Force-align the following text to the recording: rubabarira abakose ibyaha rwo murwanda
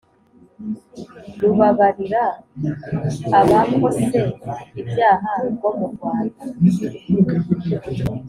rubabarira 1.39 2.23
abakose 3.39 4.05
ibyaha 4.81 5.31
rwo 5.51 5.69
murwanda 5.77 6.43